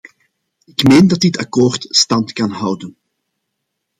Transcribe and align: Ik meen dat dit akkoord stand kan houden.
Ik 0.65 0.83
meen 0.87 1.07
dat 1.07 1.19
dit 1.19 1.37
akkoord 1.37 1.85
stand 1.89 2.33
kan 2.33 2.49
houden. 2.51 2.95